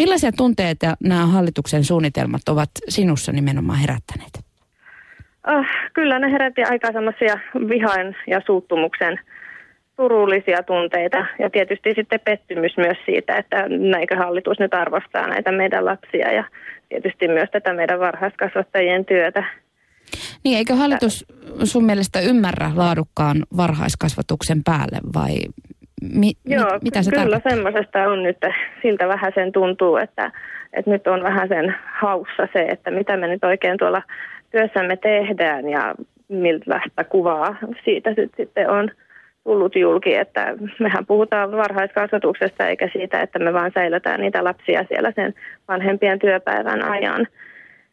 [0.00, 4.30] Millaisia tunteita nämä hallituksen suunnitelmat ovat sinussa nimenomaan herättäneet?
[5.46, 7.38] Oh, kyllä ne herätti aika semmoisia
[7.68, 9.20] vihain ja suuttumuksen
[9.96, 15.84] surullisia tunteita ja tietysti sitten pettymys myös siitä, että näinkö hallitus nyt arvostaa näitä meidän
[15.84, 16.44] lapsia ja
[16.88, 19.44] tietysti myös tätä meidän varhaiskasvattajien työtä.
[20.44, 21.26] Niin, eikö hallitus
[21.64, 25.36] sun mielestä ymmärrä laadukkaan varhaiskasvatuksen päälle vai
[26.14, 27.50] mi, Joo, mit, mitä se kyllä tarkoittaa?
[27.50, 28.36] semmoisesta on nyt,
[28.82, 30.32] siltä vähän sen tuntuu, että,
[30.72, 34.02] että nyt on vähän sen haussa se, että mitä me nyt oikein tuolla
[34.50, 35.94] työssämme tehdään ja
[36.28, 38.90] millaista kuvaa siitä sitten on
[39.44, 45.12] tullut julki, että mehän puhutaan varhaiskasvatuksesta eikä siitä, että me vaan säilytään niitä lapsia siellä
[45.14, 45.34] sen
[45.68, 47.26] vanhempien työpäivän ajan.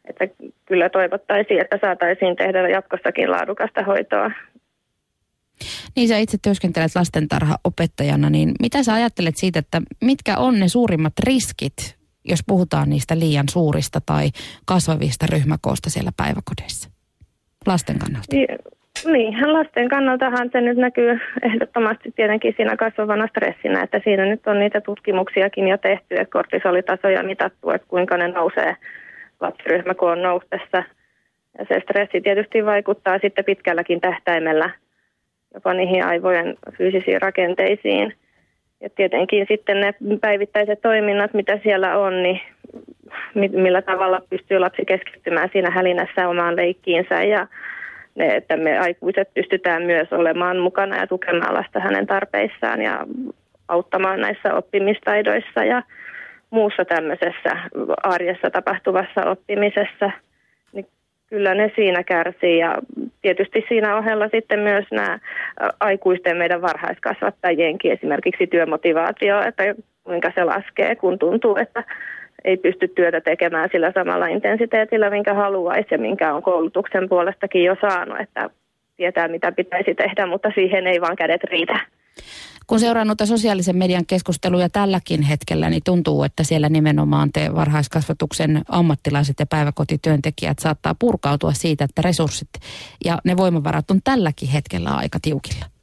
[0.04, 0.28] Että
[0.66, 4.30] kyllä toivottaisiin, että saataisiin tehdä jatkossakin laadukasta hoitoa.
[5.96, 11.12] Niin sä itse työskentelet lastentarhaopettajana, niin mitä sä ajattelet siitä, että mitkä on ne suurimmat
[11.24, 14.28] riskit, jos puhutaan niistä liian suurista tai
[14.66, 16.90] kasvavista ryhmäkoosta siellä päiväkodeissa
[17.66, 18.36] lasten kannalta?
[19.04, 24.58] Niin, lasten kannaltahan se nyt näkyy ehdottomasti tietenkin siinä kasvavana stressinä, että siinä nyt on
[24.58, 28.76] niitä tutkimuksiakin jo tehty, että kortisolitasoja mitattu, että kuinka ne nousee
[29.40, 30.82] lapsiryhmäkoon noustessa.
[31.58, 34.70] Ja se stressi tietysti vaikuttaa sitten pitkälläkin tähtäimellä
[35.58, 38.14] jopa niihin aivojen fyysisiin rakenteisiin.
[38.80, 42.40] Ja tietenkin sitten ne päivittäiset toiminnat, mitä siellä on, niin
[43.34, 47.46] millä tavalla pystyy lapsi keskittymään siinä hälinässä omaan leikkiinsä ja
[48.14, 53.06] ne, että me aikuiset pystytään myös olemaan mukana ja tukemaan lasta hänen tarpeissaan ja
[53.68, 55.82] auttamaan näissä oppimistaidoissa ja
[56.50, 57.50] muussa tämmöisessä
[58.02, 60.10] arjessa tapahtuvassa oppimisessa,
[60.72, 60.86] niin
[61.26, 62.58] kyllä ne siinä kärsii.
[62.58, 62.74] Ja
[63.22, 65.18] tietysti siinä ohella sitten myös nämä
[65.80, 69.62] aikuisten meidän varhaiskasvattajienkin esimerkiksi työmotivaatio, että
[70.04, 71.84] kuinka se laskee, kun tuntuu, että
[72.44, 77.76] ei pysty työtä tekemään sillä samalla intensiteetillä, minkä haluaisi ja minkä on koulutuksen puolestakin jo
[77.80, 78.50] saanut, että
[78.96, 81.80] tietää mitä pitäisi tehdä, mutta siihen ei vaan kädet riitä.
[82.68, 88.64] Kun seuraa noita sosiaalisen median keskusteluja tälläkin hetkellä, niin tuntuu, että siellä nimenomaan te varhaiskasvatuksen
[88.68, 92.48] ammattilaiset ja päiväkotityöntekijät saattaa purkautua siitä, että resurssit
[93.04, 95.77] ja ne voimavarat on tälläkin hetkellä aika tiukilla.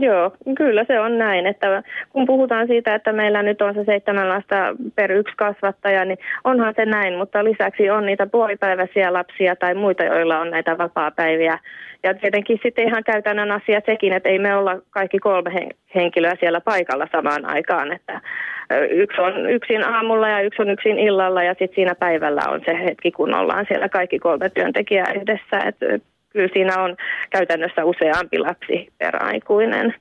[0.00, 4.28] Joo, kyllä se on näin, että kun puhutaan siitä, että meillä nyt on se seitsemän
[4.28, 9.74] lasta per yksi kasvattaja, niin onhan se näin, mutta lisäksi on niitä puolipäiväisiä lapsia tai
[9.74, 11.58] muita, joilla on näitä vapaa-päiviä.
[12.02, 15.50] Ja tietenkin sitten ihan käytännön asia sekin, että ei me olla kaikki kolme
[15.94, 18.20] henkilöä siellä paikalla samaan aikaan, että
[18.90, 22.84] yksi on yksin aamulla ja yksi on yksin illalla ja sitten siinä päivällä on se
[22.84, 25.86] hetki, kun ollaan siellä kaikki kolme työntekijää yhdessä, että
[26.28, 26.96] kyllä siinä on
[27.30, 29.94] käytännössä useampi lapsi per aikuinen.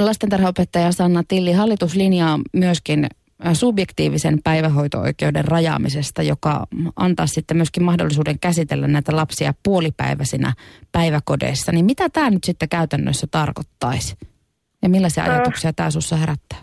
[0.00, 3.06] Lastentarhaopettaja Sanna Tilli, hallitus linjaa myöskin
[3.52, 10.52] subjektiivisen päivähoito-oikeuden rajaamisesta, joka antaa sitten myöskin mahdollisuuden käsitellä näitä lapsia puolipäiväisinä
[10.92, 11.72] päiväkodeissa.
[11.72, 14.16] Niin mitä tämä nyt sitten käytännössä tarkoittaisi?
[14.82, 16.58] Ja millaisia ajatuksia tämä sinussa herättää?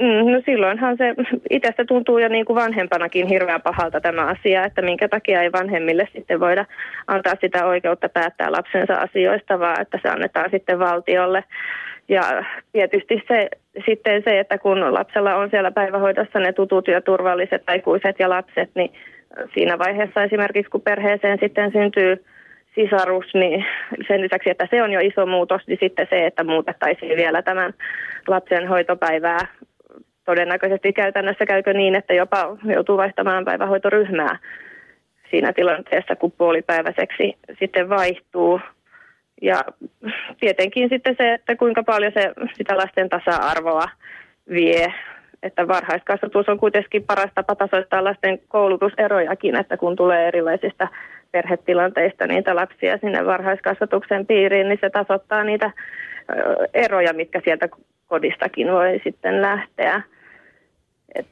[0.00, 1.14] Mm, no silloinhan se
[1.56, 6.08] itsestä tuntuu jo niin kuin vanhempanakin hirveän pahalta tämä asia, että minkä takia ei vanhemmille
[6.12, 6.64] sitten voida
[7.06, 11.44] antaa sitä oikeutta päättää lapsensa asioista, vaan että se annetaan sitten valtiolle.
[12.08, 13.48] Ja tietysti se,
[13.86, 18.70] sitten se, että kun lapsella on siellä päivähoidossa ne tutut ja turvalliset aikuiset ja lapset,
[18.74, 18.92] niin
[19.54, 22.24] siinä vaiheessa esimerkiksi kun perheeseen sitten syntyy
[22.74, 23.64] sisarus, niin
[24.08, 27.74] sen lisäksi, että se on jo iso muutos, niin sitten se, että muutettaisiin vielä tämän
[28.28, 29.46] lapsen hoitopäivää
[30.24, 34.38] todennäköisesti käytännössä käykö niin, että jopa joutuu vaihtamaan päivähoitoryhmää
[35.30, 38.60] siinä tilanteessa, kun puolipäiväiseksi sitten vaihtuu.
[39.42, 39.64] Ja
[40.40, 43.84] tietenkin sitten se, että kuinka paljon se sitä lasten tasa-arvoa
[44.50, 44.94] vie.
[45.42, 50.88] Että varhaiskasvatus on kuitenkin paras tapa tasoittaa lasten koulutuserojakin, että kun tulee erilaisista
[51.32, 55.70] perhetilanteista niitä lapsia sinne varhaiskasvatuksen piiriin, niin se tasoittaa niitä
[56.74, 57.68] eroja, mitkä sieltä
[58.10, 60.02] kodistakin voi sitten lähteä.
[61.14, 61.26] Et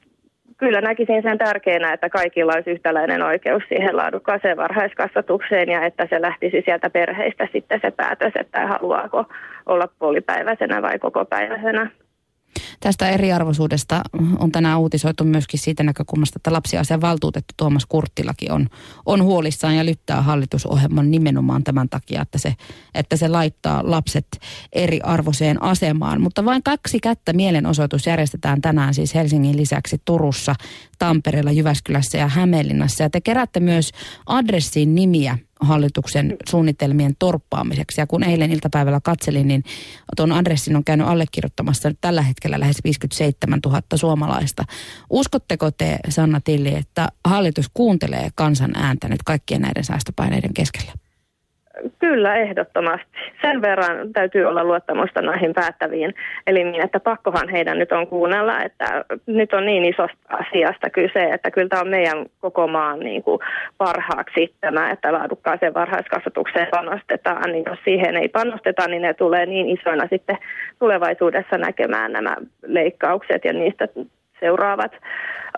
[0.56, 6.20] kyllä näkisin sen tärkeänä, että kaikilla olisi yhtäläinen oikeus siihen laadukkaaseen varhaiskasvatukseen ja että se
[6.20, 9.25] lähtisi sieltä perheistä sitten se päätös, että haluaako
[9.66, 11.90] olla puolipäiväisenä vai kokopäiväisenä.
[12.81, 14.02] Tästä eriarvoisuudesta
[14.38, 18.66] on tänään uutisoitu myöskin siitä näkökulmasta, että lapsiasian valtuutettu Tuomas Kurttilakin on,
[19.06, 22.55] on huolissaan ja lyttää hallitusohjelman nimenomaan tämän takia, että se,
[22.94, 24.26] että se laittaa lapset
[24.72, 26.20] eriarvoiseen asemaan.
[26.20, 30.55] Mutta vain kaksi kättä mielenosoitus järjestetään tänään siis Helsingin lisäksi Turussa,
[30.99, 33.02] Tampereella, Jyväskylässä ja Hämeenlinnassa.
[33.02, 33.90] Ja te keräätte myös
[34.26, 38.00] adressiin nimiä hallituksen suunnitelmien torppaamiseksi.
[38.00, 39.64] Ja kun eilen iltapäivällä katselin, niin
[40.16, 44.64] tuon adressin on käynyt allekirjoittamassa nyt tällä hetkellä lähes 57 000 suomalaista.
[45.10, 50.93] Uskotteko te, Sanna Tilli, että hallitus kuuntelee kansan ääntä nyt kaikkien näiden säästöpaineiden keskellä?
[51.98, 53.19] Kyllä, ehdottomasti.
[53.42, 56.14] Sen verran täytyy olla luottamusta noihin päättäviin
[56.46, 61.50] elimiin, että pakkohan heidän nyt on kuunnella, että nyt on niin isosta asiasta kyse, että
[61.50, 63.40] kyllä tämä on meidän koko maan niin kuin
[63.78, 69.69] parhaaksi tämä, että laadukkaaseen varhaiskasvatukseen panostetaan, niin jos siihen ei panosteta, niin ne tulee niin
[69.69, 70.38] isoina sitten
[70.78, 72.36] tulevaisuudessa näkemään nämä
[72.66, 73.88] leikkaukset ja niistä
[74.40, 74.92] seuraavat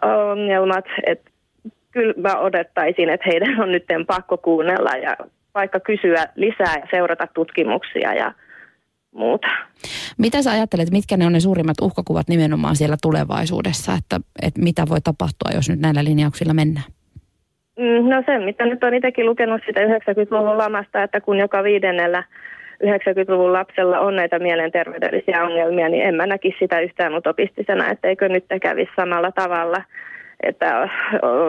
[0.02, 1.31] ongelmat, että
[1.90, 5.16] kyllä mä odottaisin, että heidän on nyt pakko kuunnella ja
[5.55, 8.32] vaikka kysyä lisää ja seurata tutkimuksia ja
[9.12, 9.49] muuta.
[10.19, 14.82] Mitä sä ajattelet, mitkä ne on ne suurimmat uhkakuvat nimenomaan siellä tulevaisuudessa, että, että mitä
[14.88, 16.87] voi tapahtua, jos nyt näillä linjauksilla mennään?
[17.79, 22.23] Mm, no se, mitä nyt on itsekin lukenut sitä 90-luvun lamasta, että kun joka viidennellä
[22.85, 28.44] 90-luvun lapsella on näitä mielenterveydellisiä ongelmia, niin en mä näkisi sitä yhtään utopistisena, etteikö nyt
[28.62, 29.82] kävisi samalla tavalla.
[30.43, 30.88] Että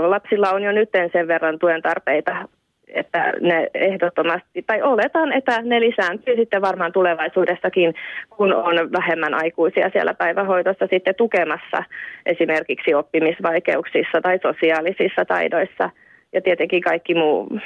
[0.08, 2.48] lapsilla on jo nyt sen verran tuen tarpeita
[2.92, 7.94] että ne ehdottomasti, tai oletan, että ne lisääntyy sitten varmaan tulevaisuudessakin,
[8.30, 11.84] kun on vähemmän aikuisia siellä päivähoidossa sitten tukemassa
[12.26, 15.90] esimerkiksi oppimisvaikeuksissa tai sosiaalisissa taidoissa
[16.34, 17.60] ja tietenkin kaikki muu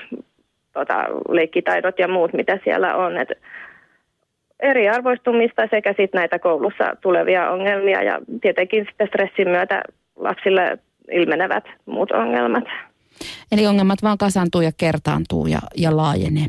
[0.73, 3.17] tota, leikkitaidot ja muut, mitä siellä on.
[3.17, 3.29] Et
[4.59, 9.81] eriarvoistumista sekä sitten näitä koulussa tulevia ongelmia ja tietenkin sitten stressin myötä
[10.15, 10.77] lapsille
[11.11, 12.63] ilmenevät muut ongelmat.
[13.51, 16.45] Eli ongelmat vaan kasantuu ja kertaantuu ja, ja laajenee.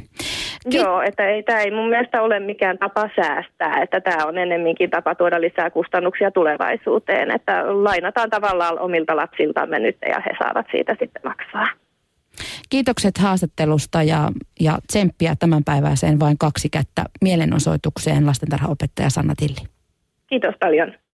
[0.71, 4.39] Ki- Joo, että ei, tämä ei mun mielestä ole mikään tapa säästää, että tämä on
[4.39, 10.67] ennemminkin tapa tuoda lisää kustannuksia tulevaisuuteen, että lainataan tavallaan omilta lapsiltamme nyt ja he saavat
[10.71, 11.67] siitä sitten maksaa.
[12.71, 14.31] Kiitokset haastattelusta ja,
[14.61, 19.69] ja tsemppiä tämänpäiväiseen vain kaksi kättä mielenosoitukseen lastentarhaopettaja Sanna Tilli.
[20.27, 20.93] Kiitos paljon.